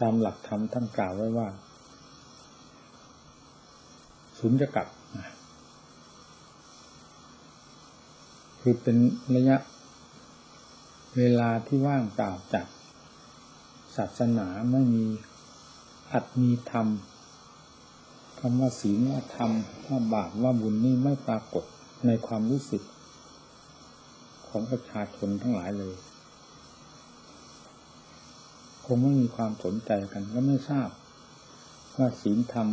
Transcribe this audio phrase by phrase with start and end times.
[0.00, 1.48] ตามหลักธรรมท่านกล่าวไว้ว่า
[4.38, 4.86] สุญญกับ
[8.60, 8.96] คือเป็น
[9.36, 9.56] ระยะ
[11.16, 12.66] เวลาที่ว่างเปล่าจาก
[13.96, 15.06] ศาสนาไม่มี
[16.12, 16.88] อัดมีธรรม
[18.38, 19.50] คำว่าศีลว่าธรรม
[19.86, 21.64] ว่าบาปว่าบุญนี่ไม่ปรากฏ
[22.06, 22.82] ในความรู้สึก
[24.48, 25.94] ของประชาชนทั้งหลายเลย
[28.84, 30.88] คงไม่มีความสนใจกันก็ไม่ทราบ
[31.96, 32.68] ว่าศีลธรรม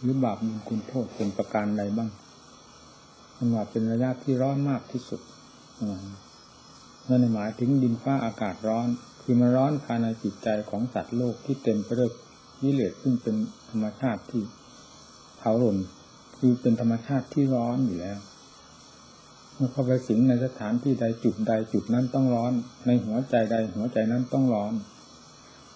[0.00, 2.10] หรือบาปบุญคุณโทษเป็นประการใดบ้าง
[3.36, 5.20] มันว่าเป็นระยะที่ร้อนมากที่สุด
[7.08, 8.88] นั่นหมายถึงดินฟ้าอากาศร้อน
[9.22, 12.10] คือมันร้อนภายในจิตใจของสัตว์โลกที่เต็มไปด้วย
[12.62, 13.36] วิเลศซึ่งเป็น
[13.70, 14.42] ธรรมชาติที่
[15.38, 15.76] เผาหล่น
[16.36, 18.18] คือเป็นธรรมชาติที่ร้อนอยู่แล้ว
[19.54, 22.52] เมื่อเข้าไปสิงในสถานที่ใดจุดใดจุดนั้นต้องร้อน
[22.86, 24.72] ในหัวใจใดหัวใจนั้นต้องร้อน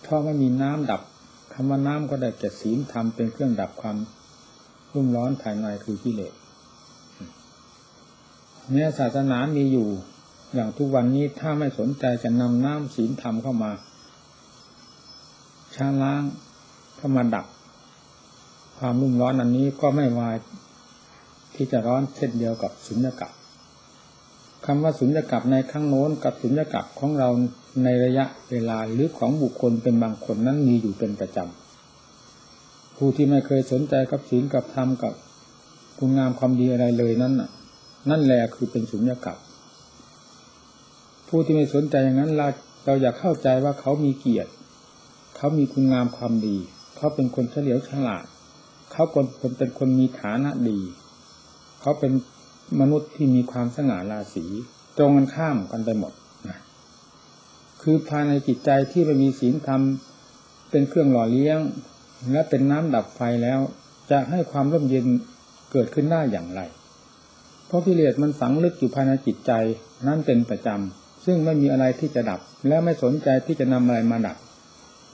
[0.04, 1.02] เพราะไม่มีน้ำดับ
[1.52, 3.96] คำว่าน้ำก็ได้แก่ศีลธรรมเป็นเครื่องดับความ
[4.92, 6.34] รุ่มร้อนภายในคือกิเลส
[8.72, 9.88] เนี่ยศาสนามีอยู่
[10.54, 13.72] อย่างทุกวันนี้ถ้าไม่สนใจจะนำน้ำศีลธรรมเข้ามา
[15.74, 16.22] ช้าล้าง
[16.96, 17.46] เข้ามาดับ
[18.78, 20.36] ความรุ่มร้อนอันนี้ก็ไม่วาย
[21.54, 23.34] ที่จะร้อนเช่นเดียวกับสุญญากาศ
[24.66, 27.28] คำว่าสุญญากาศในข้างโน้นกับสุญญากาศของเรา
[27.82, 35.12] ในระยะเวลาหรือของบุคคลเป็นบางคนนั้นมีอยู่เป็นประจำผู้ที่ไม่เคยสนใจกับศีลกับธรรมกับ
[35.98, 37.50] คุณงามความดีอะไรเลยนั้นน่ะ
[38.10, 39.38] นั่นแหละคือเป็นสุญญากาศ
[41.28, 42.46] ผู้ที่ไม่สนใจอย่างนั้นเรา
[42.84, 44.50] เราอยากเข้าใจว่าเขามีเกียรติ
[45.36, 46.56] เขามีคุณงามความดี
[46.96, 48.24] เขาเป็นคนเฉลียวฉลาด
[48.92, 50.80] เขาคนเป็นคนมีฐานะดี
[51.80, 52.12] เขาเป็น
[52.80, 54.44] มนุษย์ที่มีความสง่าราศี
[54.96, 56.12] ตรงกันข้ามกันไปหมด
[57.84, 59.82] คือภายในจิตใจที่ไม่มีศีลธรรม
[60.70, 61.58] เป็นเครื่องหล่อเลี้ยง
[62.32, 63.60] และเป็นน้ำดับไฟแล้ว
[64.10, 65.06] จะให้ความร่มเย็น
[65.72, 66.60] เกิดขึ้นได้อย่างไร
[67.66, 69.52] เพราะกิเลสมันฝังลึกอยู่ภายในจิตใจ
[70.06, 74.36] นั่นเป็นประจำซึ่งไม่มีอะไรที่จะดับ และไม่สนใจที่จะนำอะไรมาดับ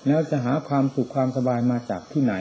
[0.06, 2.34] แล้วจะหาความสุขความสบายมาจากที่ไหน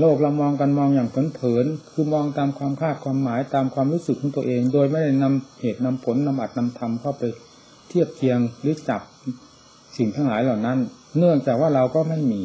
[0.00, 7.22] โลกเรามองกันมองอย่างเผินๆคือมองตามความคาดความหมายตามความรู้สึกของตัวเอง โดยไม่ได้นำเหตุนำผลนำอัดนำธรรมเข้าไป
[7.88, 9.02] เทียบเทียงหรือจับ
[9.96, 10.78] สิ่งทั้งหลายเหล่านั้น
[11.18, 12.42] เนื่องจากว่าเราก็ไม่มี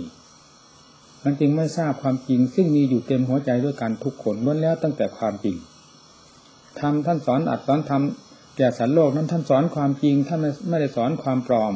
[1.23, 5.55] มันจึงไม่ทราบความจริง ซึ่งมีอยู่เต็มหัวใจด้วยกันทุกคนล้วนแล้วตั้งแต่ความจริง
[6.79, 10.39] ทำท่านสอนอัดสอนทำแก่สัตว์โลกนั้นท่านสอนความจริงท่าน
[10.69, 11.73] ไม่ได้สอนความปลอม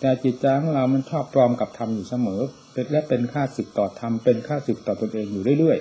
[0.00, 2.40] แต่จิตใจของเรามันชอบปลอมกับธรรมอยู่เสมอ
[2.72, 5.78] เป็นและเป็นค่าศึกต่อธรรมเป็นค่าศึกต่อตนเองอยู่เรื่อย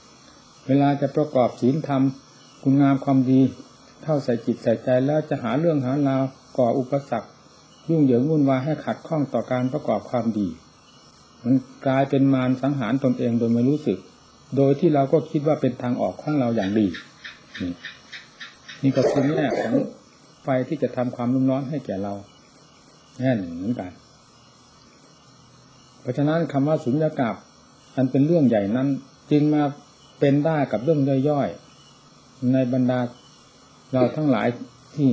[0.00, 2.02] ๆ เวลาจะประกอบศีลธรรม
[2.62, 3.40] คุณงามความดี
[4.04, 6.22] เข้าใส่จิตใส่ใจแล้วจะหาเรื่องหาราว
[6.58, 7.28] ก่ออุปสรรค
[7.88, 10.48] ยุ่งเหยิงวุ่นวายให้ขัดข้องต่อการประกอบความดี
[11.44, 11.54] มัน
[11.86, 13.98] กลายเป็นมารสังหารตนเองโดยไม่รู้สึก
[14.56, 16.86] โดยที่เราก็คิดว่าเป็นทางออกของเราอย่างดี
[18.82, 19.74] นี่ก็คือแง่ของ
[20.42, 22.14] ไฟที่จะทำความรุ่มร้อนให้แก่เรา
[23.18, 23.90] แน่นเหมือนกัน
[26.00, 27.34] เพราะฉะนั้นคำว่าสุญญากาศ
[27.96, 28.88] อันเป็นเรื่องใหญ่นั้น
[29.30, 29.62] จึงมา
[30.20, 33.00] เป็นได้กับเรื่องย่อยๆในบรรดา
[33.92, 34.48] เราทั้งหลาย
[34.94, 35.08] ที่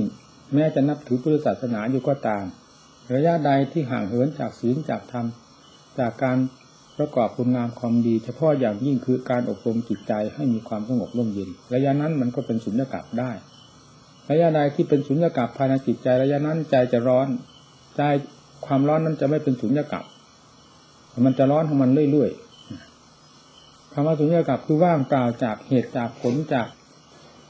[0.54, 2.44] แม้จะนับถือพุทธศาสนาอยู่ก็ตาม
[3.14, 5.26] ระยะใดที่ห่างเหินจากศีลจากธรรม
[5.98, 6.38] จากการ
[6.98, 13.30] ประกอบคุณงามความดี เฉพาะอย่างยิ่งคือการอบรมจิตใจให้มีความสงบร่มเย็น ระยะนั้นมันก็เป็นสุญญากาศได้
[14.30, 17.28] ระยะใดที่เป็นสุญญากาศภายในจิตใจระยะนั้นใจจะร้อน
[17.96, 18.02] ใจ
[18.66, 20.04] ความร้อนนั้นจะไม่เป็นสุญญากาศ
[21.26, 26.66] มันจะร้อนของมันเรื่อยๆคำว่าสุญญากาศคือว่างเปล่าจากเหตุจากผลจาก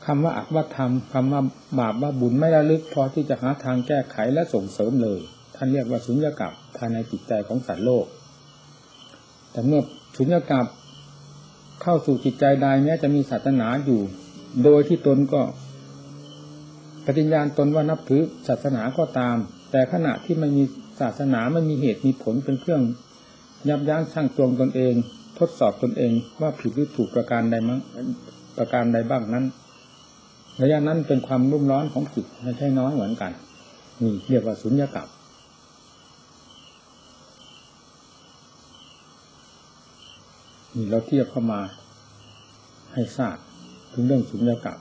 [0.07, 1.43] คำว่าอักว่าธรรมคำว่า
[1.79, 5.21] บาปว่าบุญไม่ระลึกพอที่จะหาทางแก้ไขและส่งเสริมเลย
[5.55, 8.07] ท่านเรียกว่าสุญญากาศภายในจิตใจของสัตว์โลก
[9.53, 9.81] แต่เมื่อ
[10.17, 10.67] สุญญากาศ
[11.83, 14.01] เข้าสู่จิตใจใดแม้จะมีศาสนาอยู่
[14.65, 15.43] โดยที่ตนก็
[17.05, 19.37] ปฏิญญาณตนว่านับถือศาสนาก็ตาม
[19.71, 20.65] แต่ขณะที่มันมี
[21.01, 22.83] ศาสนาไม่มีเหตุมีผลเป็นเครื่อง
[23.69, 24.95] ยับยั้งชั่งตวงตนเอง
[25.39, 27.81] ทดสอบตนเองว่าผิดหรือถูกประการใดมั้ง
[28.59, 29.45] ประการใดบ้างนั้น
[30.63, 33.33] ระยะนั้นเป็นความรุ่มร้อนของจิตไม่ใช่น้อยเหมือนกัน
[34.03, 35.09] นี่เรียกว่าสุญญากาศ
[40.75, 41.61] นี่เราเทียบเข้ามา
[42.93, 43.37] ให้ทราบ
[43.93, 44.79] ถึงเรื่องสุญญากาศ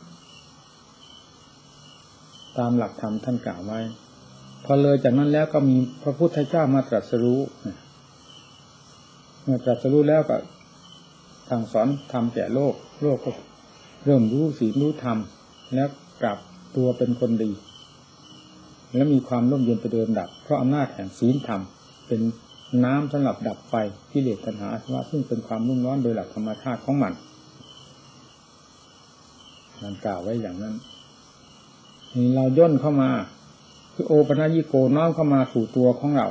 [2.57, 3.79] ตามหลักธรรมท่านกล่าวไว้
[4.63, 7.39] พอเลยจากนั้นแล้วก็มีพระพุทธเจ้ามาตรัสรู้
[9.43, 10.37] เมื่อตรัสรู้แล้วก็
[11.49, 13.31] ทางสอนทำแก่โลก โลกก็
[14.05, 15.17] เริ่มรู้สีรู้ธรรม
[15.73, 15.87] แล้ว
[16.21, 16.37] กลับ
[16.75, 17.51] ตัวเป็นคนดี
[18.93, 21.61] และมีความร่มเย็นไปเดินดับ เพราะอำนาจแห่งศีลธรรม
[22.07, 22.21] เป็น
[22.85, 23.73] น้ำสำหรับดับไฟ
[24.11, 27.13] กิเลสตัณหาอาสวะซึ่งเป็นความรุ่มร้อนโดยหลักธรรมชาติของมัน
[29.81, 30.75] มันกล่าวไว้อย่างนั้น
[32.15, 33.09] นี่เราย่นเข้ามา
[33.93, 36.27] คือโอปัญญิโกน้อมเข้ามาสู่ตัวของเรา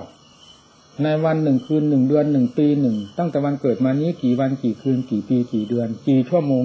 [1.02, 6.64] ในวันหนึ่งคืนหนึ่งเดือนหนึ่งปีหนึ่งตั้งแต่วันเกิดมานี้กี่วันกี่คืนกี่ปีกี่เดือน กี่ชั่วโมง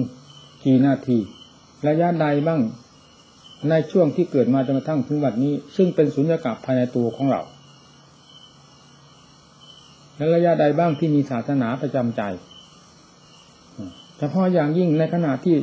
[0.64, 1.18] กี่นาที
[1.88, 2.60] ระยะใดบ้าง
[3.70, 7.42] ในช่วงที่เกิดมาจนกระทั่งถึงวันนี้ ซึ่งเป็นสุญญากาศภายในตัวของเรา
[10.16, 12.22] และระยะใดบ้างที่มีศาสนาประจำใจ
[14.18, 15.56] เฉพาะอย่างยิ่งในขณะที่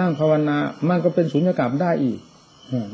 [0.00, 0.56] นั่งภาวนา
[0.88, 2.18] มันก็เป็นสุญญากาศได้อีก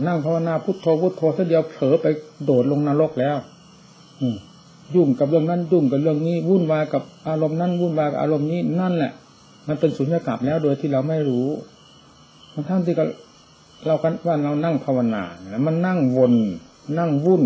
[0.07, 2.07] นั่งภาวนาพุทโธพุทโธสักเดียวเผลอไป
[2.45, 3.37] โดดลงนรกแล้ว
[4.95, 9.13] ยุ่งกับเรื่องนั้นยุ่งกับเรื่องนี้วุ่นวายกับอารมณ์นั้นวุ่นวายกับอารมณ์นี้นั่นแหละ
[9.69, 11.47] มันเป็นสุญญากาศแล้วโดยที่เราไม่รู้
[12.69, 13.05] ทั้งที่ก็
[13.87, 16.35] เรากันว่าเรานั่งภาวนาแล้วมันนั่งวน
[16.99, 17.45] นั่งวุ่น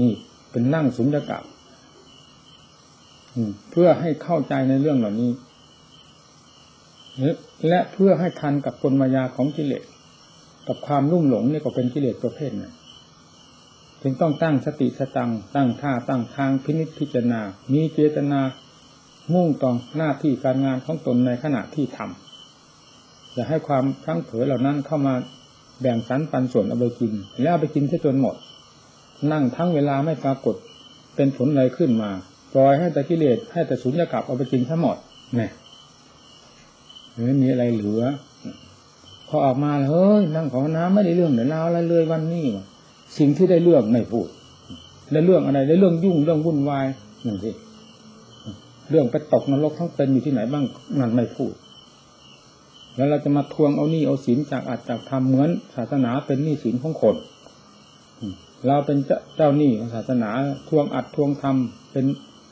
[0.00, 0.12] นี่
[0.50, 1.44] เป็นนั่งสุญญากาศ
[3.70, 5.30] เพื่อให้เข้าใจในเรื่องเหล่านี้
[7.68, 9.84] และเพื่อให้ทันกับกลมายาของกิเลส
[10.66, 12.70] กับความลุ่มหลงนี่ก็เป็นกิเลสประเภทนั้
[14.02, 17.40] จึงต้องตั้งสติสตังตั้งท่าตั้งทางพินิจพิจารณา
[17.72, 18.40] มีเจตนา
[19.34, 22.27] มุ่งต่อหน้าที่การงานของตนในขณะที่ทำ
[23.38, 25.14] อย่าให้ความพลั้งเผลอเหล่านั้นเข้ามา
[25.80, 27.12] แบ่งสรรปันส่วนเอาไปกิน
[27.42, 28.34] แล้วเอาไปกินจนหมด
[29.32, 30.56] นั่งทั้งเวลาไม่ปรากฏ
[31.16, 32.10] เป็นผลอะไรขึ้นมา
[32.52, 34.96] ปล่อยให้แต่กิเลสให้แต่สุญญากาศเอาไปกินทั้งหมด
[35.36, 35.50] เนี่ย
[37.24, 38.02] ไม่มีอะไรเหลือ
[39.28, 42.44] พอออกมาเฮ้ยนั่งของน้ำไม่ได้เรื่องเดี๋ยวเราอะไรเลยวันนี้
[43.18, 44.28] สิ่งที่ได้เรื่องไม่พูด
[45.12, 46.86] ได้เรื่องอะไรได้เรื่องยุ่งเรื่องวุ่นวาย
[47.26, 47.50] นั่นสิ
[48.90, 50.64] เรื่องไปตกนรกทั้งเป็นอยู่ที่ไหนบ้าง
[50.98, 51.52] นั่นไม่พูด
[52.98, 57.16] แล้วเราจะมาทวงเอาหนี้เอาสินจากอาจจากทำเหมือนศาสนาเป็นหนี้สินของคน
[58.66, 58.98] เราเป็น
[59.36, 60.30] เจ้าหนี้ของศาสนา
[60.68, 62.06] ทวงอัดทวงทำเป็น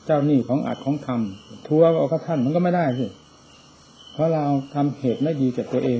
[0.05, 3.07] เจ้าหนี้ของอัดของทำทวงเอาข้าท่านมันก็ไม่ได้สิ
[4.13, 5.99] เพราะเราทำเหตุไม่ดีแก่ตัวเอง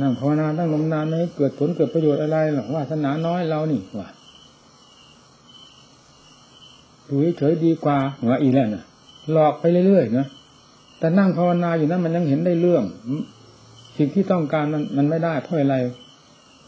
[0.00, 4.08] นั่งภาวนาตั้งลมนานไม่เกิดผลเกิดประโยชน์อะไรหรอกว่าศาสนาน้อยเรานี่ว่า
[7.08, 7.98] ดูเฉยดีกว่า
[8.30, 8.84] ว่าอีแล้วนะ
[9.32, 10.26] หลอกไปเรื่อยๆนะ
[11.02, 12.84] แต่นั่งภาวนาอยู่นั้นมันยังเห็นได้เรื่อง
[13.96, 15.76] สิ่งที่ต้องการมันมันไม่ได้เพราะอะไร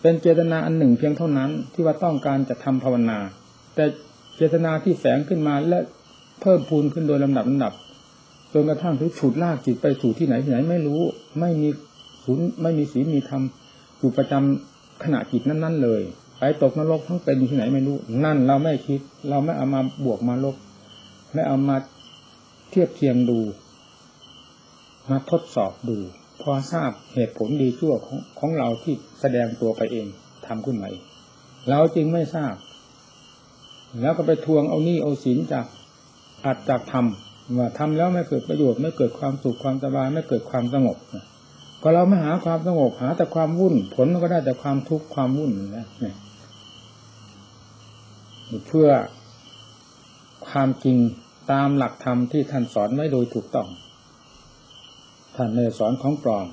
[0.01, 3.19] เป็นเจตนาอันหนึ่งเพียงเท่านั้น ที่ว่าต้องการจะทำภาวนา
[3.75, 3.85] แต่
[4.37, 5.79] เจตนาที่แฝงขึ้นมาและ
[6.41, 7.73] เพิ่มพูนขึ้นโดยลำดับลำดับ
[8.53, 11.01] จนกระทั่งถึงฉุดลากจิตไปสู่ที่ไหนที่ไหนไม่รู้
[11.41, 11.69] ไม่มี
[12.25, 13.43] ศูนย์ไม่มีศีลมีธรรม
[13.99, 16.03] อยู่ประจำขณะจิตนั้น ๆ เลย
[16.39, 20.57] ไปตกนรกทั้งเป็นอยู่ที่ไหนไม่รู้นั่นเราไม่คิด เราไม่เอามาบวกมาลบ
[21.35, 21.77] ไม่เอามา
[22.71, 23.39] เทียบเทียงดู
[25.11, 25.97] มาทดสอบดู
[26.43, 30.07] พอทราบเหตุผลดีชั่วของของเราที่แสดงตัวไปเอง
[30.47, 31.03] ทำขึ้นมาเอง
[31.69, 32.55] เราจริงไม่ทราบ
[34.01, 35.67] แล้วก็ไปทวงเอานี่เอาศีลจาก
[36.45, 37.07] อัดจากธรรม
[37.59, 40.97] ว่าทำแล้วไม่เกิดประโยชน์ไม่เกิดความสุขความสบายไม่เกิดความสงบ
[41.83, 45.87] ก็เราไม่หาความสงบหาแต่ความวุ่น ผลก็ได้แต่ความทุกข์ความวุ่นนะ
[48.67, 48.89] เพื่อ
[50.49, 50.97] ความจริง
[51.53, 53.69] ตามหลักธรรมที่ท่านสอนไว้โดยถูกต้อง
[55.35, 56.47] ท่านในสอนของปลอม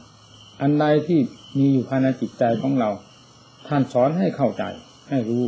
[0.62, 1.19] อันใดที่
[1.57, 2.89] มีอยู่ภายในจิตใจของเรา
[3.68, 4.63] ท่านสอนให้เข้าใจ
[5.10, 5.44] ให้รู้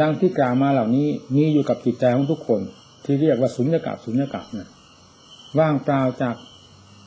[0.00, 2.60] ดังที่กล่าวมาเหล่านี้มีอยู่กับจิตใจของทุกคน
[3.04, 4.68] ที่เรียกว่าสุญญากาศสุญญากาศนะ
[5.58, 6.36] ว่างเปล่าจาก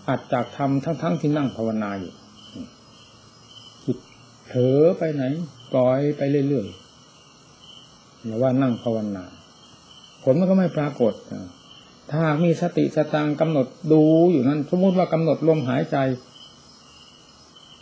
[0.10, 2.14] อัดจากทำทั้งๆทที่นั่งภาวนาอยู่
[3.86, 3.98] จิต
[4.46, 5.24] เผลอไปไหน
[5.74, 9.26] ปล่อยไปเรื่อยๆอย่าว่านั่งภาวนา
[10.24, 11.14] ผลมันก็ไม่ปรากฏ
[12.12, 15.98] ถ้ามีสติสตางกำหนดดูอยู่นั้น สมมติว่ากำหนดลมหายใจ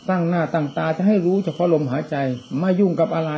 [0.08, 2.16] ตั้งหน้าตั้งตาจะให้รู้เฉพาะลมหายใจ
[2.60, 3.32] ไม่ยุ่งกับอะไร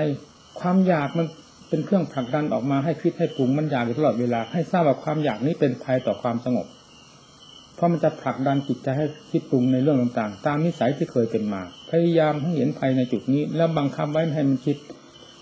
[0.61, 1.26] ความอยากมัน
[1.69, 6.66] เป็นเครื่องผลักดันออกมาให้คิดให้ปรุงมันอยากอยู่ตลอดเวลา ให้ทราบว่าความอยากนี้เป็นภัยต่อความสงบ
[7.75, 14.76] เพราะมันจะผลักดันจิตใจให้คิดปรุงในเรื่องต่างๆ ตามนิสัยที่เคยเป็นมา พยายามให้เห็นภัยในจุดนี้ แล้วบังคับไว้ให้มันคิด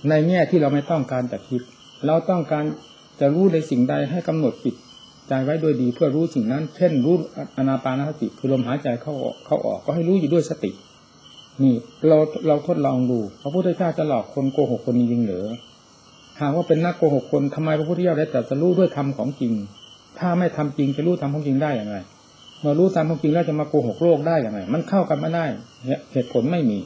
[0.08, 1.62] ในแง่ที่เราไม่ต้องการจะคิด
[2.06, 2.64] เราต้องการ
[3.20, 4.74] จะรู้ในสิ่งใดให้กำหนดจิต
[5.28, 7.14] ใจไว้โดยดีเพื่อรู้สิ่งนั้น เช่นรู้
[7.56, 10.70] อนาปานสติคือลมหายใจเข้าออกเข้าออกก็ให้รู้อยู่ด้วยสติ
[11.62, 11.74] นี่
[12.08, 15.44] เราเราทดลองดูพระพุทธเจ้าจะหลอกคนโกหกคนจริงหรือ
[16.40, 19.52] หากว่าเป็นนักโกหกคนทำไมพระพุทธเจ้าได้แตรัสรู้ด้วยธรรมของจริง
[20.18, 21.96] ถ้าไม่ทำจริงจะรู้ธรรมของจริงได้อย่างไร
[22.60, 25.46] เมื่อรู้ธรรมของจริงแล้วจะมาโกหกโลกได้อย่างไรมันเข้ากันไม่ได้
[26.12, 26.78] เหตุผลไม่มี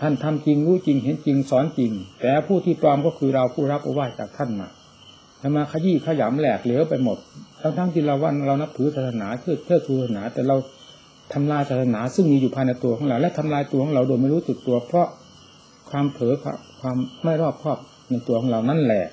[0.00, 4.68] ท่านทำจริงรู้จริงเห็นจริงสอนจริง แต่ผู้ที่ปลอมก็คือเราผู้รับโอวาทจากท่านมา
[5.46, 7.18] จะมาขยี้ขยำแหลกเหลวไปหมด
[7.60, 10.56] ทั้งๆที่เราว่าเรานับถือศาสนาเชื่อเชื่อศาสนา แต่เรา
[11.32, 15.08] ทำลายศาสนา ซึ่งมีอยู่ภายในตัวของเรา และทำลายตัวของเราโดยไม่รู้สึกตัว เพราะ
[15.90, 16.34] ความเผลอ
[16.80, 17.78] ความไม่รอบคอบ
[18.10, 19.04] ในตัวของเรานั่นแหละ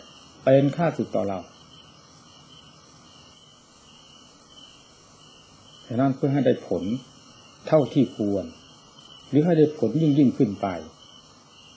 [0.43, 1.39] เป็นค่าสึกต่อเรา
[5.87, 6.83] ฉะนั้นเพื่อให้ได้ผล
[7.67, 8.45] เท่าที่ควร
[9.29, 10.67] หรือให้ได้ผลยิ่งยิ่งขึ้นไป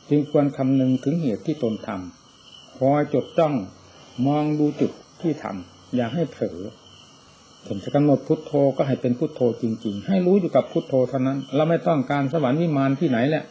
[0.08, 3.54] จึงควรคำนึงถึงเหตุที่ตนทำคอยจดจ้อง
[4.26, 4.90] มองดูจุด
[5.20, 6.58] ที่ทำอย่าให้เผลอ
[7.66, 13.44] ผมจะกำหนดพุทโธก็ให้เป็นพุทโธจริง ๆ ให้รู้อยู่กับพุทโธเท่านั้น เราไม่ต้องการสวรรค์วิมานที่ไหนแหละ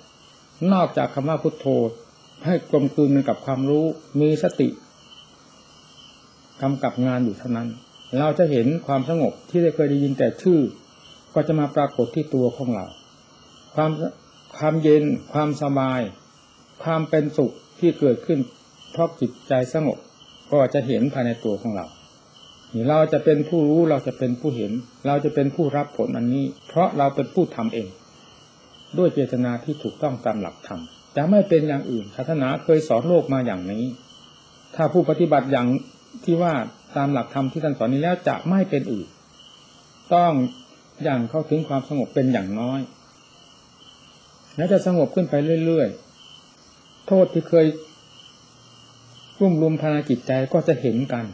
[0.73, 1.67] นอกจากคำว่าพุทโธ
[2.45, 3.85] ให้กลมกลืนกับความรู้
[4.19, 4.69] มีสติ
[6.61, 7.67] กำกับงานอยู่เท่านั้น
[8.19, 10.59] เราจะเห็นความสงบที่ได้เคยได้ยินแต่ชื่อ
[11.33, 12.85] ก็จะมาปรากฏที่ตัวของเรา
[13.75, 13.91] ความ
[14.57, 15.03] ความเย็น
[15.33, 16.01] ความสบาย
[16.83, 18.39] ความเป็นสุขที่เกิดขึ้น
[18.91, 19.97] เพราะจิตใจสงบ
[20.51, 21.85] ก็จะเห็นภายในตัวของเรา
[22.89, 24.71] เราจะเป็นผู้รู้เราจะเป็นผู้เห็น
[25.07, 27.87] เราจะเป็นผู้รับผลอันนี้ เพราะเราเป็นผู้ทำเอง
[28.97, 30.81] ด้วยเจตนาที่ถูกต้องตามหลักธรรม
[31.15, 33.83] จะไม่เป็นอย่างอื่นศาสนาเคยสอนโลกมาอย่างนี้
[34.75, 35.67] ถ้าผู้ปฏิบัติอย่าง
[36.23, 36.53] ที่ว่า
[36.97, 39.07] ตามหลักธรรมที่ท่านสอนนี้แล้วจะไม่เป็นอื่น
[40.13, 40.31] ต้อง
[41.03, 42.79] อย่างเข้าถึงความสงบเป็นอย่างน้อย
[44.55, 45.35] แล้วจะสงบขึ้นไป
[45.65, 47.65] เรื่อยๆ โทษที่เคย
[49.39, 51.25] รุ่มรุมภายในจิตใจก็จะเห็นกัน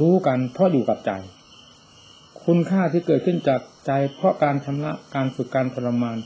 [0.00, 1.12] รู้กันเพราะอยู่กับใจ
[2.44, 6.18] คุณค่าที่เกิดขึ้นจากใจเพราะการชำระการฝึกการทรมาน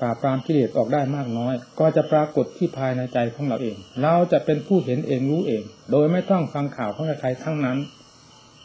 [0.00, 7.78] ปราบปรามกิเลสออกได้มากน้อย ก็จะปรากฏที่ภายในใจของเราเอง เราจะเป็นผู้เห็นเองรู้เอง โดยไม่ต้องฟังข่าวของใครทั้งนั้น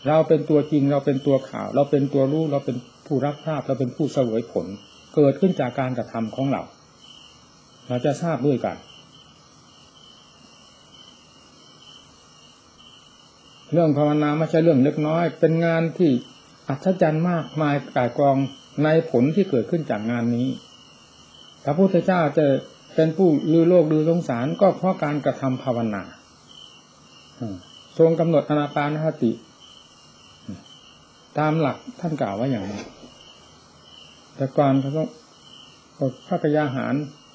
[0.07, 4.67] เราเป็นตัวจริงเราเป็นตัวข่าว เราเป็นตัวรู้เราเป็นผู้รับทราบเราเป็นผู้เสวยผล
[5.15, 6.61] เกิดขึ้นจากการกระทำของเรา
[7.87, 8.77] เราจะทราบด้วยกัน
[13.73, 16.11] เรื่องภาวนาไม่ใช่เรื่องเล็กน้อย เป็นงานที่
[16.67, 18.37] อัศจรรย์มากมายกายกอง
[18.83, 20.47] ในผลที่เกิดขึ้นจากงานนี้
[21.63, 22.45] พระพุทธเจ้าจะ
[22.95, 26.03] เป็นผู้ลือโลกลือสงสารก็เพราะการกระทำภาวนา
[27.97, 29.31] ทรงกำหนดอนาปานสติ
[31.39, 32.81] ตามหลักท่านกล่าวว่าอย่างนี้
[34.35, 35.09] แต่ก่อนเขาต้อง
[35.99, 36.93] อดพระกยาหาร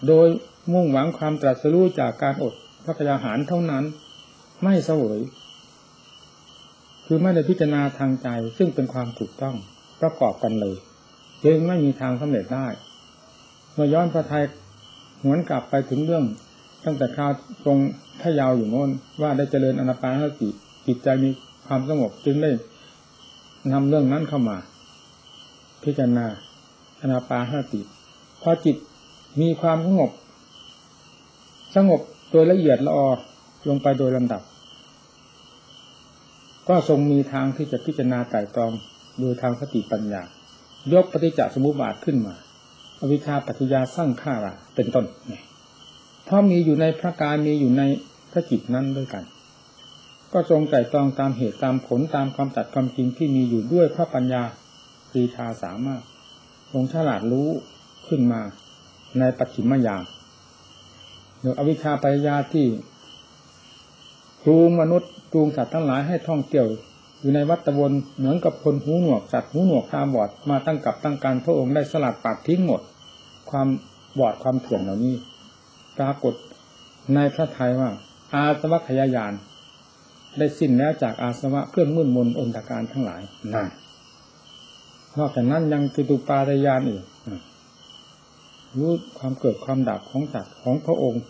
[0.08, 0.26] โดย
[0.72, 2.54] มุ่งหวังความตรัสรู้จากการอด
[2.84, 3.84] พระกยาหารเท่านั้น
[4.62, 5.20] ไม่เสวย
[7.10, 9.56] คือไม่ได้พิจารณาทางใจ ซึ่งเป็นความถูกต้อง
[10.00, 10.76] ประกอบกันเลย
[11.44, 12.66] จึงไม่มีทางสำเร็จได้
[13.74, 14.44] เมื่อย้อนพระไทย
[15.22, 16.24] หวนกลับไปถึงเรื่อง
[16.84, 17.32] ตั้งแต่คราว
[17.64, 17.78] ทรง
[18.20, 18.90] พยาวอยู่โน้น
[19.22, 20.48] ว่าได้เจริญอนาปานสติ
[20.86, 21.30] จิตใจมี
[21.66, 22.50] ความสงบจึงได้
[23.72, 24.56] นำเรื่องนั้นเข้ามา
[25.84, 26.26] พิจารณา
[27.02, 27.80] อนาปานสติ
[28.42, 28.76] พอจิต
[29.40, 30.10] มีความสงบ
[31.76, 32.00] สงบ
[32.30, 33.10] โดยละเอียดละออ
[33.68, 34.42] ลงไปโดยลำดับ
[36.68, 38.72] ก็ทรงมีทางที่จะพิจารณาไต่ตรอง
[39.20, 40.22] โดยทางสติปัญญา
[40.92, 42.34] ยกปฏิจจสมุปบาทขึ้นมา
[43.00, 45.42] อวิชชาปัจจยาสร้างข้าระเป็นต้นเนี่ย
[46.24, 47.82] เพราะมีอยู่ในพระการมีอยู่ใน
[48.30, 49.24] พระจิตนั้นด้วยกัน
[50.32, 54.42] ก็ทรงไต่ตรองตามเหตุตามผลตามความตัดความจริงที่มีอยู่ด้วยพระปัญญา
[55.10, 56.02] ปรีชาสามารถ
[56.72, 57.48] ทรงฉลาดรู้
[58.08, 58.40] ขึ้นมา
[59.18, 60.04] ในปัจฉิมยาม
[61.40, 62.66] หรืออวิชชาปัญญาที่
[64.44, 66.66] จูมนุษย์ จูงสัตว์ทั้งหลายให้ท่องเที่ยว
[67.20, 72.80] อยู่ในวัฏวนเหมือนกับคนหูหนวกสัตว์หูหนวกตาบอดมาตั้งกับตั้งการพระองค์ได้สลัดปัดทิ้งหมด
[73.50, 73.68] ความ
[74.18, 75.14] บอดความเถื่อนเหล่านี้
[75.98, 76.34] ปรากฏ
[77.14, 77.90] ในพระทัยว่า
[78.34, 79.32] อาสวะขยายาน
[80.38, 83.22] ได้สิ้นแล้วจากอาสวะเครื่องมุ่นมนอนตการทั้งหลาย
[83.54, 83.68] นั่น
[85.18, 87.02] นอกจากนั้นยังจตุปาตยานอีก
[88.78, 91.22] รู้ความเกิดความดับของสัตว์ของพระองค์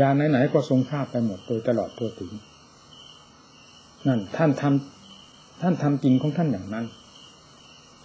[0.00, 2.30] ยาไหนๆก็ทรงทราบไปหมดโดยตลอดตัวถึง
[4.06, 6.86] นั่น ท่านทำท่านทำจริงของท่านอย่างนั้น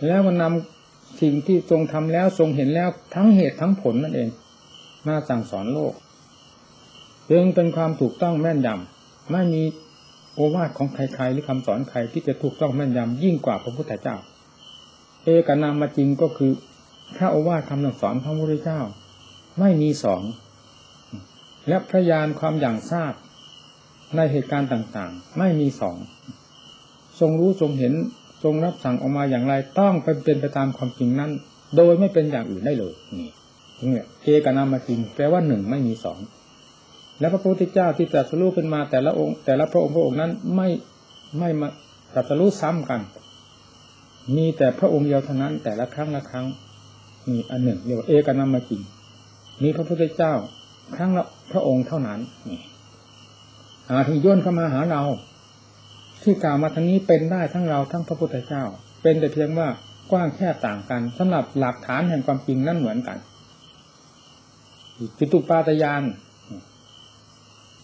[0.06, 4.30] แล้วมันนำสิ่งที่ทรงทำแล้วทรงเห็นแล้วทั้งเหตุทั้งผลนั่นเอง
[5.08, 5.94] มาสั่งสอนโลก
[7.32, 9.64] จึงเป็นความถูกต้องแม่นยำไม่มี
[10.34, 14.16] โอวาทของใครๆหรือคำสอนใครที่จะถูกต้องแม่นยำยิ่งกว่าพระพุทธเจ้า
[15.24, 16.52] เอกนามมาจริงก็คือ
[17.16, 18.82] พระโอวาทคำสอนพระพุทธเจ้า
[19.60, 20.22] ไม่มีสอง
[21.68, 23.14] และพระญาณความอย่างทราบ
[24.16, 25.98] ในเหตุการณ์ต่างๆ ไม่มีสอง
[27.20, 27.94] ทรงรู้ทรงเห็น
[28.44, 31.32] ทรงรับสั่งออกมาอย่างไรต้องเป็นไปตามความจริงนั้น
[31.78, 33.30] โดยไม่เป็นอย่างอื่นได้เลยนี่
[33.92, 36.20] เนี่ยเอกนามาจริงแปลว่าหนึ่งไม่มีสอง
[37.20, 40.68] และพระพุทธเจ้าที่ตรัสรู้ขึ้นมาแต่ละองค์ แต่ละพระองค์พระองค์นั้นไม่
[41.40, 41.68] ไม่มา
[42.14, 43.02] ตรัสรู้ซ้ำกัน
[44.36, 46.46] มีแต่พระองค์เดียวเท่านั้นแต่ละครั้งละครั้ง
[47.32, 48.82] มีอันหนึ่งเรียกว่าเอกนามาจริง
[49.64, 50.34] มีพระพุทธเจ้า
[50.96, 52.20] ครั้งละพระองค์เท่านั้น
[52.50, 52.62] นี่
[53.90, 55.02] อาที่ย่นเข้ามาหาเรา
[56.24, 58.64] ที่กล่าวมาทั้งนี้เป็นได้ทั้งเราทั้งพระพุทธเจ้า
[59.02, 59.68] เป็นแต่เพียงว่า
[60.12, 63.18] กว้างแค่ต่างกันสำหรับหลักฐานแห่งความจริงนั่นเหมือนกัน
[65.18, 66.04] จิตุปาตยาน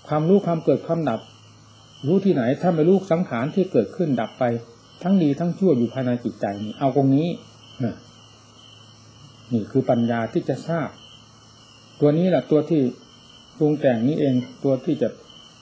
[0.07, 1.19] ความรู้ความเกิดความดับ
[2.07, 4.43] รู้ที่ไหนถ้าไม่รู้สังขารที่เกิดขึ้นดับไป
[5.03, 7.27] ทั้งดีทั้งชั่วอยู่ภายในจิตใจนี่เอาตรงนี้
[9.53, 10.89] นี่คือปัญญาที่จะทราบ
[11.99, 12.81] ตัวนี้แหละตัวที่
[13.57, 15.09] ปรุงแต่งนี้เองตัวที่จะ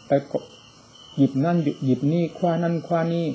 [0.07, 0.11] ไป
[1.17, 3.25] หยิบนั่นหยิบนี่คว้านั่นคว้านี่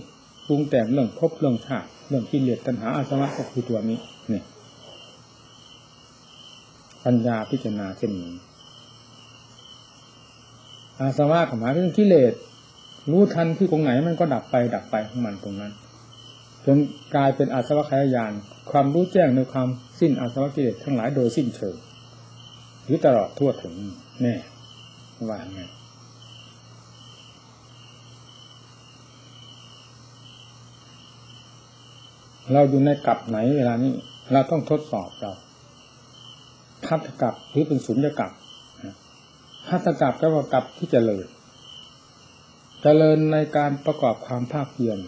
[0.47, 3.99] ปรุงแต่งเรื่องภพเรื่องชาติเรื่องกิเลสตัณหาอาสวะก็คือตัวนี้
[4.33, 4.43] นี่
[7.05, 8.33] ปัญญาพิจารณาเช่นนี้
[11.01, 12.33] อาสวะของหมายถึงกิเลส
[13.11, 15.73] รู้ทันที่ตรงไหนมันก็ดับไปดับไปของมันตรงนั้น
[16.67, 16.79] จน
[17.15, 18.33] กลายเป็นอาสวะขยายาน
[18.71, 19.69] ความรู้แจ้งในความ
[20.01, 21.77] สิ้นอาสวะกิเลสทั้งหลายโดยสิ้นเชิง
[22.89, 23.75] หรือตลอดทั่วถึง
[24.23, 24.35] แน่
[25.29, 25.61] ว่าไง
[32.53, 33.93] เราอยู่ในกลับไหนเวลานี้
[34.33, 35.33] เราต้องทดสอบเรา
[36.87, 38.31] พัฒกับหรือเป็นสุญญกับ
[39.69, 41.27] พัฒกับก็ว่ากับที่จเจริญ
[42.83, 44.99] เจริญในการประกอบความภาคเพียร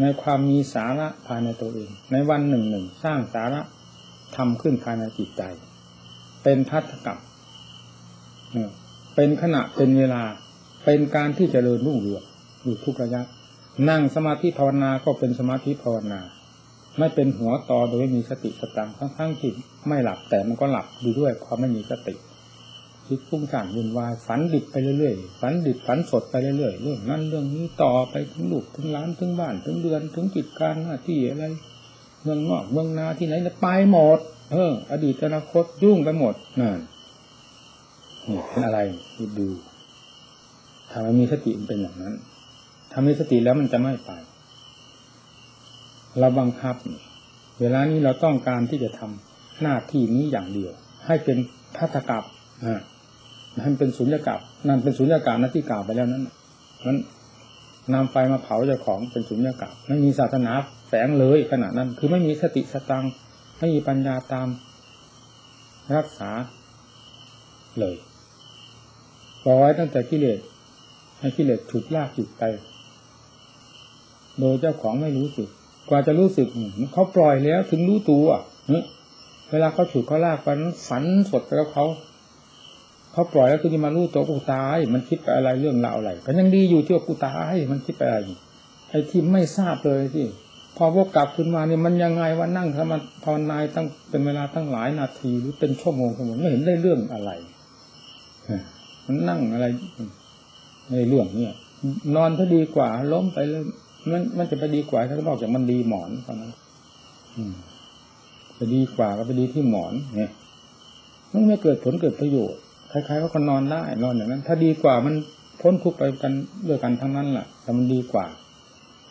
[0.00, 3.60] ในความมีสาระภายในตัวเอง ในวันหนึ่งหนึ่งสร้างสาระ
[4.36, 5.42] ทำขึ้นภายในจิตใจ
[6.42, 7.18] เป็นพัฒกับ
[9.14, 10.22] เป็นขณะเป็นเวลา
[10.84, 12.24] เป็นการที่จเจริญรุ่งเรือง
[12.62, 13.22] อยู่ทุกระยะ
[13.88, 16.20] นั่งสมาธิภาวนาก็เป็นสมาธิภาวนา
[16.98, 19.52] ไม่เป็นหัวต่อโดยไม่มีสติสตังทั้งทั้งที่
[19.88, 22.14] ไม่หลับแต่มันก็หลับดูด้วยความไม่มีสติ
[23.06, 31.44] คิดฟุ้งซ่านวุ่นวายฝันดิบไปเรื่อยๆฝันดิบฝันสดไปเรื่อยๆเรื่องนั้นเรื่องนี้ต่อไปถึงลูกถึงล้านถึงบ้านถึงเดือนถึงกิจการหน้าที่อะไร
[32.22, 34.18] เมืองนอกเมืองนาที่ไหนไปหมด
[34.52, 36.78] เออ อดีตอนาคตยุ่งไปหมดนั่น
[38.28, 38.78] นี่เป็นอะไร
[39.16, 39.48] คิดดู
[40.90, 42.14] ถ้ามันมีสติมันเป็นอย่างนั้น
[42.92, 44.10] ถ้ามีสติแล้วมันจะไม่ไป
[46.18, 46.76] เราบังคับ
[47.60, 50.72] เวลานี้เราต้องการที่จะทำหน้าที่นี้อย่างเดียว
[51.06, 51.38] ให้เป็น
[51.76, 52.22] พัฒกับ
[52.64, 52.80] อ่า
[53.62, 56.22] ให้เป็นสุญญากาศนั่นเป็นสุญญากาศน้าที่กล่าวไปแล้วนั้น
[56.86, 56.98] นั้น
[57.94, 60.52] นำไฟมาเผาเจ้าของเป็นสุญญากาศไม่มีศาสนา
[60.88, 63.04] แฝงเลยขณะนั้น คือไม่มีสติสตัง
[63.62, 64.48] ไม่มีปัญญาตาม
[65.96, 66.30] รักษา
[67.78, 67.96] เลย
[69.44, 70.38] ปล่อยตั้งแต่กิเลส
[71.18, 72.42] ให้กิเลสถูกลากจุดไป
[74.38, 75.48] โดยเจ้าของไม่รู้สึก
[75.88, 76.48] กว่าจะรู้สึก
[76.92, 78.26] เขาปล่อยแล้วถึงรู้ตัว
[79.50, 81.86] เวลาเขาฉุดเขาลากไปนั้นฝันสดไปแล้วเขา
[83.12, 88.18] เขาปล่อยแล้วคือจะมารู้ตัวกูตาย มันคิดไปอะไรเรื่องราวอะไรก็ยังดีอยู่ที่ว่ากูตายมันคิดไปอะไร
[88.88, 90.26] ไอ้ที่ไม่ทราบเลยที่
[90.76, 97.30] พอวกกลับขึ้นมาเนี่ยมันยังไงว่านั่งทำมาภาวนาตั้งเป็นเวลาตั้งหลายนาทีหรือเป็นชั่วโมงชั่วโมงไม่เห็นได้เรื่องอะไร
[99.06, 99.66] มันนั่งอะไร
[100.92, 101.54] ในเรื่องเนี่ย
[102.16, 103.64] นอนก็ดีกว่า ล้มไปเลย
[104.10, 106.52] มันมันจะไปดีกว่าถ้านอกจากมันดีหมอนตอนนั้น
[108.58, 110.32] จะดีกว่าก็ไปดีที่หมอน เนี่ย
[111.32, 112.60] มันไม่เกิดผลเกิดประโยชน์
[112.92, 115.14] คล้ายๆก็คนนอนได้นอนอย่างนั้น ถ้าดีกว่ามัน
[115.60, 116.32] พ้นทุกไปกัน
[116.68, 118.24] ด้วยกันทั้งนั้นแหละแต่มันดีกว่า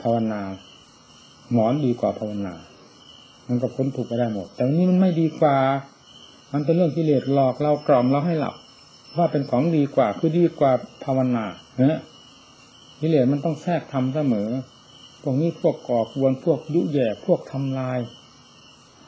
[0.02, 0.42] ภาวนา
[1.52, 2.54] หมอนดีกว่าภาวนา
[3.48, 5.58] มันก็พ้นทุกไปได้หมด แต่นี้มันไม่ดีกว่า
[6.54, 8.56] มันเป็นเรื่องกิเลสหลอกเรากล่อมเราให้หลับ
[9.18, 10.72] ว่าเป็นของดีกว่าคือดีกว่า
[11.04, 11.46] ภาวนา
[11.78, 12.02] เนะ
[13.00, 14.50] กิเลสมันต้องแทรกทำเสมอ
[15.22, 18.00] พวกนี้พวกก่อกวนพวกยุแย่พวกทำลาย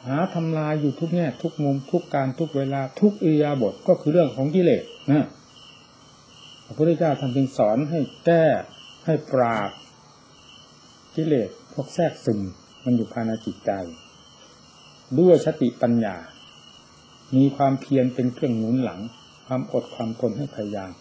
[0.05, 5.27] หาทำลายอยู่ทุกแง่ทุกมุมทุกการทุกเวลาทุกอิยาบทก็คือเรื่องของกิเลสนะ
[6.65, 8.45] พระพุทธเจ้าท่านจึงสอนให้แก้
[9.05, 9.69] ให้ปราบ
[11.15, 12.39] กิเลส พวกแทรกซึม
[12.83, 13.71] มันอยู่ภายในจิตใจ
[15.19, 16.15] ด้วยสติปัญญา
[17.35, 18.99] มีความเพียรเป็นเครื่องหนุนหลัง
[19.45, 20.91] ความอดความทนให้พยายาม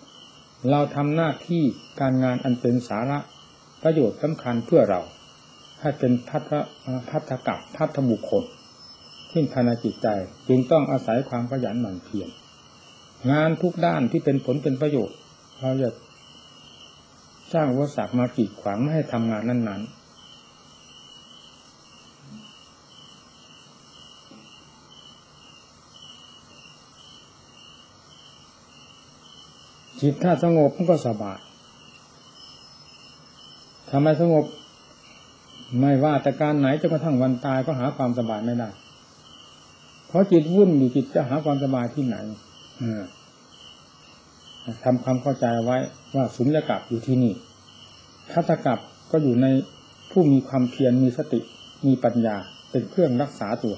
[0.71, 1.63] เราทำหน้าที่
[2.01, 3.19] การงานอันเป็นสาระ
[3.83, 5.01] ประโยชน์สำคัญเพื่อเรา
[5.81, 6.51] ให้เป็นพัฒ
[7.11, 8.45] พัฒกับพัฒบุคคล
[9.31, 10.09] ขึ้นภายในจิตใจ
[10.49, 12.29] จึงต้องอาศัยความขยันหมั่นเพียร
[13.31, 15.17] งานทุกด้านที่เป็นผลเป็นประโยชน์
[15.61, 15.91] เราจะ
[17.53, 20.02] สร้างวัสดุมากีดขวางไม่ให้ทำงานนั้นๆ
[30.03, 31.39] จิตถ้าสงบมันก็สบาย
[33.91, 34.45] ทำไมสงบ
[35.81, 38.69] ไม่ว่าแต่การไหนจนกระทั่งวันตายก็หาความสบายไม่ได้
[40.07, 42.17] เพราะจิตวุ่นอยู่จิตจะหาความสบายที่ไหน
[44.85, 45.77] ทำความเข้าใจไว้
[46.15, 47.33] ว่าสุญญากาศอยู่ที่นี่
[48.33, 48.79] ทัศกับ
[49.11, 49.47] ก็อยู่ใน
[50.11, 51.41] ผู้มีความเพียรมีสติ
[51.87, 52.37] มีปัญญา
[52.71, 53.77] เป็นเครื่องรักษาตัว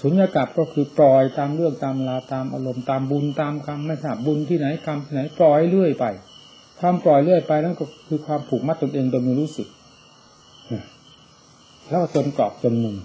[0.00, 6.04] สุญญากาศก็คือปล่อยตามเรื่องตามลาตามอารมณ์ตามบุญตามกรรมไม่ทราบบุญที่ไหนกรรมที่ไหนปล่อยเรื่อยไป
[6.80, 9.68] ความปล่อยเรื่อยไปนั่นก็คือความผูกมัดตนเองโดยไม่รู้สึก
[11.90, 12.96] แล้วจนกรอบจนมุม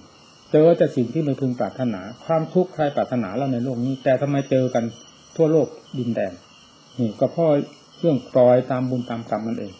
[0.51, 4.83] เจอแต่สิ่งที่ไม่พึงปรารถนา ความทุกข์ใครปรารถนาเราในโลกนี้ แต่ทำไมเจอกัน
[5.35, 6.33] ทั่วโลกดินแดน
[6.99, 7.47] นี่ก็เพราะ
[7.99, 9.73] เรื่องปล่อยตามบุญตามกรรมนั่นเอง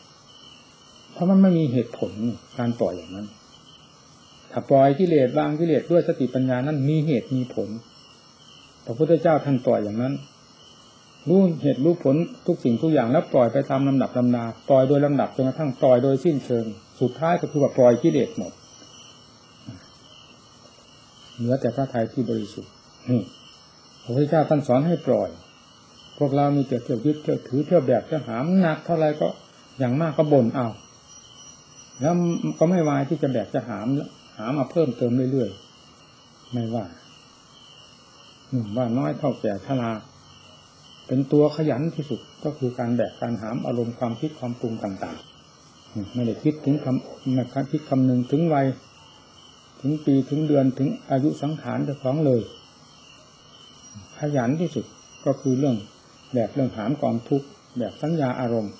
[1.13, 2.12] เพราะมันไม่มีเหตุผล
[2.60, 3.28] การปล่อยอย่างนั้น
[4.52, 7.70] ถ้าปล่อยกิเลสวางกิเลสด้วยสติปัญญานั้นมีเหตุมีผล
[8.86, 10.14] พระพุทธเจ้าท่านปล่อยอย่างนั้น
[11.28, 12.16] รู้เหตุรู้ผล
[12.48, 16.66] ทุกสิ่งทุกอย่างแล้วปล่อยไปตามลำดับลำนาปล่อยโดยลำดับจนกระทั่งปล่อยโดยสิ้นเชิง
[17.02, 18.52] สุดท้ายก็คือว่าปล่อยกิเลสหมด
[21.36, 22.72] เหลือแต่พระทัยที่บริสุทธิ์
[24.04, 25.30] พระพุทธเจ้าท่านสอนให้ปล่อย
[26.18, 29.28] พวกเรามีแต่เที่ยวยึดเที่ยวถือเที่ยวแบบเที่ยวหามหนักเท่าไรก็
[29.80, 30.68] อย่างมากก็บ่นเอา
[32.02, 32.14] แล้ว
[32.60, 36.86] ก็ไม่วายที่จะแบกจะหามหามาเพิ่มเติมเรื่อยๆ ไม่ว่า
[38.49, 39.91] หนุ่มว่าน้อยเท่าแก่ชรา
[41.08, 48.67] เป็นตัวขยันที่สุดก็คือการแบกการหามอารมณ์ความคิดความปรุงต่างๆ ไม่ได้คิดถึงคำไม่คิดคำหนึ่งถึงวัย
[49.82, 52.41] ถึงปีถึงเดือนถึงอายุสังขารจะฟ้องเลย
[54.17, 54.86] ขยันที่สุด
[55.25, 55.75] ก็คือเรื่อง
[56.34, 57.47] แบกเรื่องหามกองทุกข์
[57.78, 58.73] แบบสัญญาอารมณ์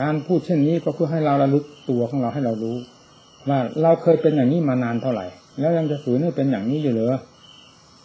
[0.00, 2.76] การพูดเช่นนี้ก็เพื่อให้เราระลึกตัวของเราให้เรารู้
[3.50, 5.26] ว่าเราเคยเป็นอย่างนี้มานานเท่าไหร่
[5.60, 7.18] แล้วยังจะฝืนให้เป็นอย่างนี้อยู่เหรอ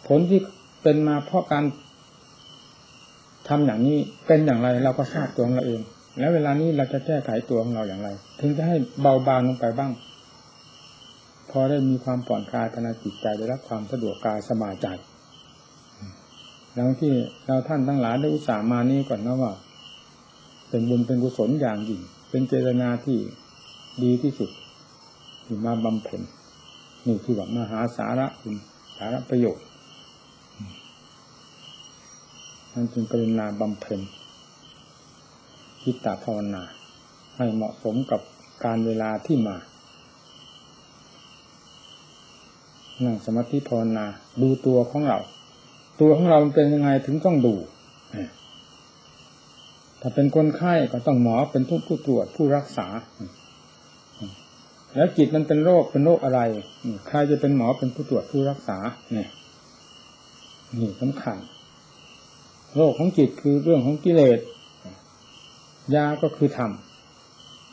[0.06, 0.40] ผลที่
[0.82, 1.64] เป็นมาเพราะการ
[3.48, 5.80] ทำอย่างนี้เป็นอย่างไรเราก็ทราบตัวของเราเอง
[6.18, 8.08] แล้วเวลานี้เราจะแก้ไขตัวของเราอย่างไร
[8.40, 9.92] ถึงจะให้เบาบางลงไปบ้าง
[11.50, 14.86] พอได้มีความผ่อนคลายภายในจิตใจได้รับความสะดวกกายสบายใจ
[16.76, 17.12] ดังที่
[17.46, 19.52] เราท่านทั้งหลายได้อุตส่าห์มานี้ก่อนนะว่า
[20.68, 23.18] เป็นบุญเป็นกุศลอย่างยิ่งเป็นเจตนาที่
[24.02, 24.50] ดีที่สุด
[25.44, 26.20] ที่มาบำเพ็ญ
[27.06, 28.54] นี่คือว่ามหาสาระคุณ
[28.96, 29.66] สาระประโยชน์
[32.72, 34.00] นั่นจึงกรุณาบำเพ็ญ
[35.82, 36.62] คิดตาภาวนา
[37.36, 38.20] ให้เหมาะสมกับ
[38.64, 39.56] การเวลาที่มา
[43.04, 44.06] นั่งสมาธิภาวนา
[44.42, 45.18] ดูตัวของเรา
[46.00, 47.54] ตัวของเราเป็นยังไงถึงต้องดู
[50.00, 52.86] ถ้าเป็นคนไข้ก็ต้องหมอเป็นผู้ตรวจผู้รักษา
[54.94, 56.40] แล้วจิตมันเป็นโรคเป็นโรคอะไร
[57.08, 58.78] ใครจะเป็นหมอเป็นผู้ตรวจผู้รักษา
[59.12, 59.28] เนี่ย
[60.78, 61.36] นี่สำคัญ
[62.76, 64.38] โรคของจิตคือเรื่องของกิเลส
[65.94, 66.70] ยาก็คือธรรม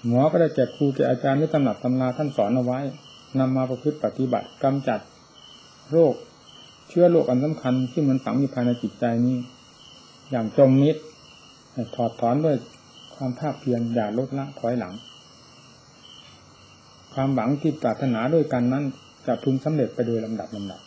[0.07, 2.79] หมอก็ได้แก่ครูแก่อาจารย์หรือตำหนักตำนาท่านสอนเอาไว้
[3.39, 4.99] นำมาประพฤติปฏิบัติกำจัด
[5.91, 6.13] โรค
[6.89, 9.37] เชื้อโรคอันสำคัญที่มันฝังอยู่ภายในจิตใจนี้
[10.31, 10.95] อย่างจมมิด
[11.95, 12.55] ถอดถอนด้วย
[13.15, 14.93] ความภาคเพียรอย่าลดละถอยหลัง
[17.13, 18.83] ความหวังที่ปรารถนาด้วยกันนั้น
[19.27, 20.81] จะพึงสำเร็จไปโดยลำดับลำดับ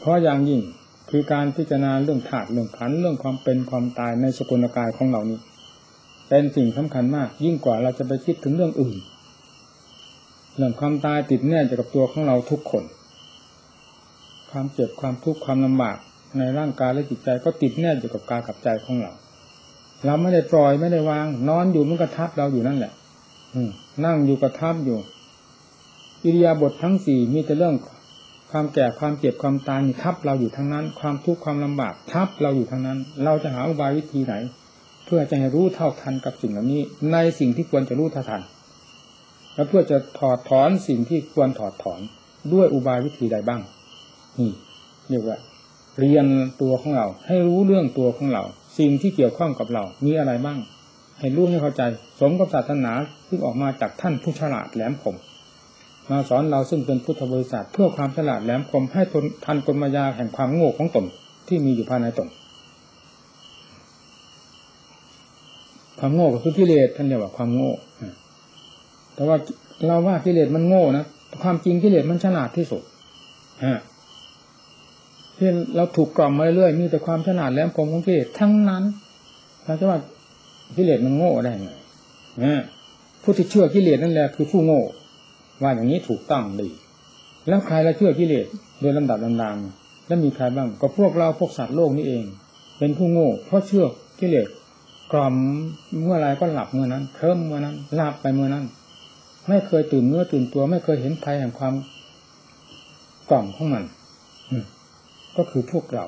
[0.00, 0.60] เพราะอย่างยิ่ง
[1.10, 5.38] คือการพิจารณาเรื่องถาดเรื่องขันเรื่องความเป็นความตายในสกุลกายของเรานี้
[6.28, 8.96] เป็นสิ่งสำคัญมาก ยิ่งกว่าเราจะไปคิดถึงเรื่องอื่น
[10.56, 12.84] เรื่องความตายติดแน่จะกับตัวของเราทุกคน
[14.50, 15.96] ความเจ็บความทุกข์ความลำบาก
[16.38, 19.12] ในร่างกายและจิตใจก็ติดแน่อยู่กับกายกับใจของเรา
[20.06, 22.92] เราไม่ได้ปล่อยไม่ได้วาง นอนอยู่มันก็ทับเราอยู่นั่นแหละ
[24.04, 24.98] นั่งอยู่ก็ทับอยู่
[26.24, 27.74] อิริยาบถททั้งสี่มีแต่เรื่อง
[28.50, 34.34] ความแก่ความเจ็บความตายทับเราอยู่ทั้งนั้น ความทุกข์ความลำบากทับเราอยู่ทั้งนั้น เราจะหาอุบายวิธีไหน
[35.04, 36.82] เพื่อจะให้รู้เท่าทันกับสิ่งเหล่านี้
[37.12, 38.42] ในสิ่งที่ควรจะรู้เท่าทัน
[39.54, 42.00] และเพื่อจะถอดถอนสิ่งที่ควรถอดถอน
[42.52, 43.60] ด้วยอุบายวิธีใดบ้าง
[44.38, 44.50] นี่
[45.10, 45.38] เรียกว่า
[45.98, 46.26] เรียน
[46.60, 48.42] ตัวของเรา ให้รู้เรื่องตัวของเรา
[48.78, 50.58] สิ่งที่เกี่ยวข้องกับเรา มีอะไรบ้าง
[51.20, 51.82] ให้รู้ให้เข้าใจ
[52.20, 52.92] สมกับศาสนา
[53.26, 55.16] ที่ออกมาจากท่านผู้ฉลาดแหลมคม
[56.10, 61.04] มาสอนเราซึ่งเป็นพุทธบริษัทเพื่อความฉลาดแหลมคมให้ทนทันกลมายาแห่งความโง่ของตน
[61.48, 62.28] ที่มีอยู่ภายในตน
[65.98, 67.72] ความโง่ก็คือกิเลสท่านเรียกว่าความโง่
[69.14, 69.36] แต่ว่า
[69.86, 71.04] เราว่ากิเลสมันโง่นะ
[71.42, 72.82] ความจริงกิเลสมันฉลาดที่สุด
[73.64, 73.80] ฮะ
[75.36, 78.82] ที่เราถูกกล่อมมาเรื่อยมีแต่ความฉลาดแหลมคมของกิเลสทั้งนั้น
[79.64, 79.98] เราจะว่า
[80.76, 81.70] กิเลสมันโง่ได้ไง
[83.22, 84.82] ผู้ที่เชื่อกิเลสนั่นแหละคือผู้โง่
[85.62, 86.68] ว่าอย่างนี้ถูกต้องดี
[87.48, 88.46] แล้วใครละเชื่อกิเลส
[88.80, 89.56] โดยลำดับลำดัง
[90.06, 92.24] แล้วมีใครบ้างก็พวกเราพวกสัตว์โลกนี่เอง
[92.78, 93.84] เป็นผู้โง่เพราะเชื่อ
[94.20, 94.48] กิเลส
[95.12, 95.34] กล่อม
[96.04, 98.64] เมื่อไรก็หลับเมื่อนั้นเพิ่มเมื่อนั้นหลับไปเมื่อนั้น
[99.48, 101.74] ไม่เคยตื่นเมื่อตื่นตัวไม่เคยเห็นภัยแห่งความ
[103.30, 103.84] กล่อมของมัน
[105.36, 106.06] ก็คือพวกเรา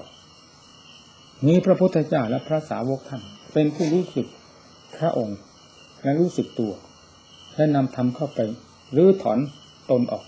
[1.46, 3.22] นี้พระพุทธเจ้าและพระสาวกท่าน
[3.53, 4.27] เป็นผู้รู้สึก
[5.04, 5.38] ระองค์
[6.02, 6.72] และรู้สึกตัว
[7.56, 8.40] และนำธรรมเข้าไป
[8.92, 9.38] หรือถอน
[9.90, 10.24] ตนออก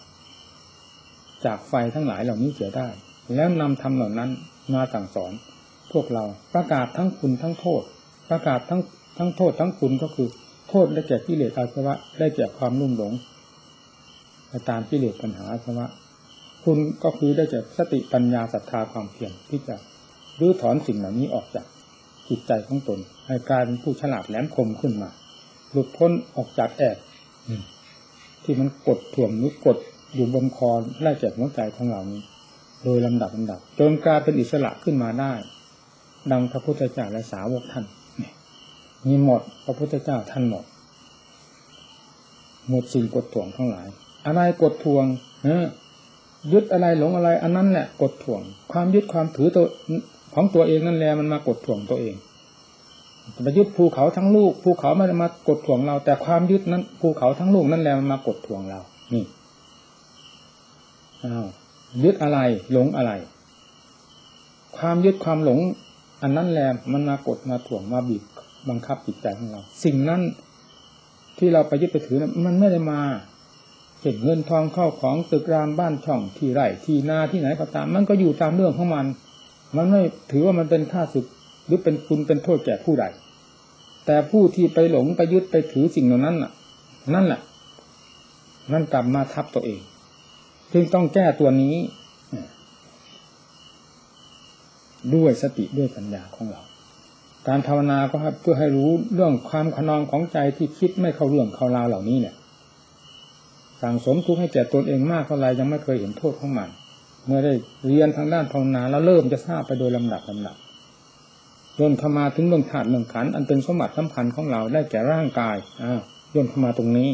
[1.44, 2.88] จากไฟทั้งหลายเหล่านี้เสียได้
[3.34, 4.30] แล้วนำธรรมเหล่านั้น
[4.74, 5.32] มาสั่งสอน
[5.92, 7.82] พวกเราประกาศทั้งคุณทั้งโทษ
[8.30, 8.80] ประกาศทั้ง
[9.18, 10.28] ทั้งโทษทั้งคุณก็คือ
[10.68, 13.12] โทษได้แก่กิเลสอาสวะ ได้แก่ความลุ่มหลง
[14.70, 15.86] ตามกิเลสปัญหาอาสวะ
[16.64, 19.76] คุณก็คือได้จากสติปัญญาศรัทธาความเพียรที่จะ
[20.40, 21.66] รื้อถอนสิ่งเหล่านี้ออกจาก
[22.28, 25.10] จิตใจของตน ให้กลายเป็นผู้ฉลาดแหลมคมขึ้นมา
[25.70, 26.96] หลุดพ้นออกจากแอก
[28.42, 29.76] ที่มันกดถ่วงหรือกด
[30.14, 32.22] อยู่บนคอไล่แจกหัวใจของเรานี้
[32.84, 35.32] โดยลำดับลำดับ จนกลายเป็นอิสระขึ้นมาได้
[36.32, 37.84] ดังพระพุทธเจ้าและสาวกท่าน
[39.06, 40.64] มีหมดพระพุทธเจ้าท่านหมด
[42.68, 43.86] หมดสิ่งกดถ่วงทั้งหลาย
[44.26, 45.04] อะไรกดถ่วง
[45.42, 45.64] เออ
[46.52, 48.40] ยึดอะไรหลงอะไร อันนั้นแหละกดถ่วง
[48.72, 49.66] ความยึดความถือตัว
[50.34, 52.14] ของตัวเองนั่นแหละมันมากดถ่วงตัวเอง
[53.34, 58.80] จะไปยึดภูเขาทั้งลูกภูเขาไม่ได้มากดถ่วงเรา แต่ความยึดนั้นภูเขาทั้งลูกนั่นแหละมันมากดถ่วงเรา
[59.14, 59.24] นี่
[61.24, 61.46] อ้าว
[62.04, 62.38] ยึดอะไร
[62.72, 63.12] หลงอะไร
[64.76, 65.58] ความยึดความหลง
[66.22, 68.22] อันนั้นแหละมันมากดมาถ่วงมาบีบ
[68.68, 70.22] บังคับจิตใจของเรา สิ่งนั้น
[71.38, 73.00] ที่เราไปยึดไปถือนั้นมันไม่ได้มา
[74.02, 79.06] เห็นเงินทองเข้าของตึกรามบ้านช่องที่ไร่ที่นาที่ไหนก็ตาม มันก็อยู่ตามเรื่องของมัน
[79.76, 81.26] มันไม่ถือว่ามันเป็นค่าศึก
[81.66, 83.04] หรือเป็นคุณเป็นโทษแก่ผู้ใด
[84.06, 86.52] แต่ผู้ที่ไปหลงไปยึดไปถือสิ่งเหล่านั้นน่ะ
[87.14, 87.40] นั่นแหละ
[88.72, 89.80] นั่นกลับมาทับตัวเอง
[90.72, 91.76] จึงต้องแก้ตัวนี้
[95.14, 96.62] ด้วยสติด้วยปัญญาของเรา
[97.48, 102.34] การภาวนาก็เพื่อให้รู้เรื่องความขนองของใจที่คิดไม่เข้าเรื่องเข้าราวเหล่านี้เนี่ย
[103.82, 106.68] สั่งสมทุกข์ให้แก่ตนเองมากเท่าไรยังไม่เคยเห็นโทษของมัน
[107.26, 107.52] เมื่อได้
[107.86, 110.56] เรียนทางด้านภาวนาแล้วเริ่มจะทราบไปโดยลำดับลำดับ
[111.78, 116.00] จนเข้ามาถึงเรื่องธาตุเรื่องขันอันเป็นสมบัติสำคัญของเราได้แก่ร่างกายอ่า
[116.34, 117.10] ย่นเข้ามาตรงนี้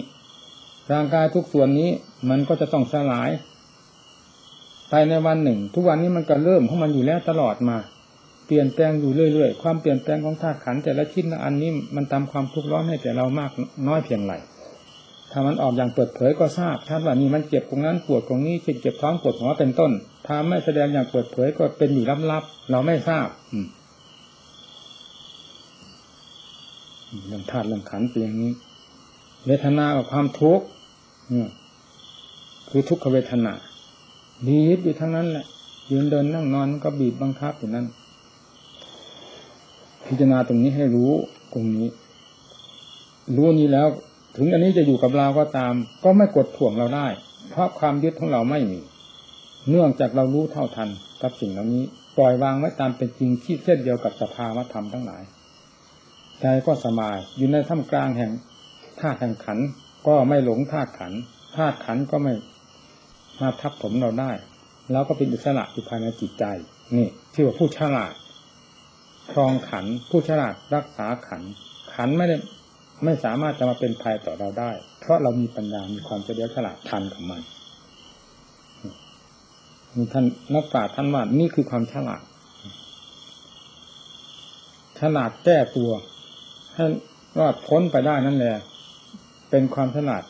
[0.92, 1.90] ร่างกายทุกส่วนนี้
[2.30, 3.30] มันก็จะต้องสลาย
[4.90, 7.76] ภายในวันหนึ่ง ทุกวันนี้มันก็เริ่มของมันอยู่แล้วตลอดมา
[8.46, 13.50] เปลี่ยนแปลงอยู่เรื่อยๆ ความเปลี่ยนแปลงของธาตุขันแต่ละชิ้นละอันนี้มันทำความทุกข์ร้อนให้แก่เรามาก
[13.88, 14.34] น้อยเพียงไร
[15.32, 19.92] ถ้ามันออกอย่างเปิดเผยก็ทราบถ้าว่านี่มันเจ็บตรงนั้นปวดตรงนี้เช่นเจ็บท้องปวดหัวเป็นต้น
[20.26, 23.66] ถ้าไม่แสดงอย่างเปิดเผยก็เป็นอยู่ลับๆเราไม่ทราบ อืม
[27.26, 28.52] เรื่องธาตุเรื่องขันเป็นอย่างนี้
[29.46, 30.66] เวทนากับความทุกข์
[32.68, 33.52] คือทุกขเวทนา
[34.46, 35.46] ดียึดอยู่ทั้งนั้นแหละ
[35.90, 37.86] ยืนเดินนั่งนอนก็บีบบังคับอยู่นั่น
[40.06, 41.12] พิจารณาตรงนี้ให้รู้
[41.52, 41.88] ตรงนี้
[43.36, 43.88] รู้นี้แล้ว
[44.36, 47.06] ถึงอันนี้จะอยู่กับเราก็ตาม ก็ไม่กดถ่วงเราได้
[47.50, 48.80] เพราะความยึดของเราไม่มี
[49.68, 50.88] เนื่องจากเรารู้เท่าทัน
[51.22, 51.84] กับสิ่งเหล่านี้
[52.16, 55.22] ปล่อยวางไว้ตามเป็นจริงที่เช่นเดียวกับสภาวธรรมทั้งหลาย
[56.42, 58.33] ใจก็สบาย อยู่ในท่ามกลางแห่ง
[59.00, 59.59] ธาตุแห่งขัน
[60.07, 61.12] ก็ไม่หลงธาตุขัน
[61.57, 62.33] ธาตุขันก็ไม่
[63.40, 64.33] มาทับถมเราได้
[64.92, 66.44] เราก็เป็นอิสระอยู่ภายในจิตใจ
[66.96, 68.12] นี่ที่ว่าผู้ฉลาด
[69.33, 71.42] ครองขันผู้ฉลาดรักษาขัน
[71.94, 72.37] ขันไม่ได้
[73.05, 77.42] ไม่สามารถจะมาเป็นภัยต่อเราได้ เพราะเรามีปัญญา มีความเฉลียวฉลาดทันกับมัน
[80.12, 80.24] ท่าน
[80.55, 82.22] นักปราชญ์ท่านว่านี่คือความฉลาด
[85.00, 85.90] ฉลาดแก้ตัว
[86.74, 86.85] ให้
[87.38, 88.54] รอดพ้นไปได้นั่นแหละ
[89.50, 90.22] เป็นความฉลาด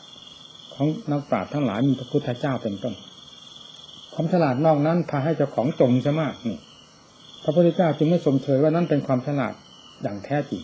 [0.73, 2.93] ของนักปราชญ์ทั้งหลายมีพระพุทธเจ้าเป็นต้น
[4.13, 6.57] ความฉลาดนอกนั้นพาให้เจ้าของจมซะมากนี่
[7.43, 9.53] พระพุทธเจ้าจึงไม่สมเชยว่านั่นเป็นความฉลาด
[10.03, 10.63] อย่างแท้จริง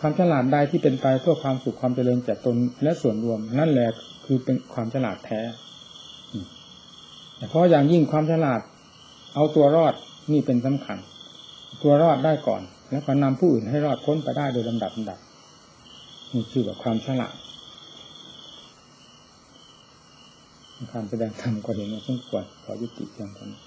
[0.00, 3.88] ความฉลาดใดที่เป็นไปเพื่อความสุขความเจริญแก่ตนและส่วนรวมนั่นแหละ
[4.24, 5.40] คือเป็นความฉลาดแท้
[7.36, 8.60] แต่เพราะอย่างยิ่งความฉลาด
[9.34, 9.94] เอาตัวรอด
[10.32, 10.98] นี่เป็นสำคัญ
[11.82, 15.18] ตัวรอดได้ก่อน แล้วก็นำผู้อื่นให้รอดพ้นไปได้โดยลำดับลำดับ
[16.32, 17.34] นี่คือแบบความฉลาด
[20.92, 23.60] การแสดงธรรมก็เห็นว่าสมควรขอยุติเพียงเท่านี้